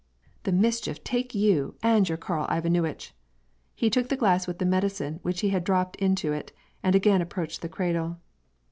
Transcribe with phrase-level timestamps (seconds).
[0.45, 3.13] "The mischief take you and your Karl Ivanuitch!"
[3.75, 7.21] He took the glass with the medicine which he had dropped into it and again
[7.21, 8.17] approached the cradle.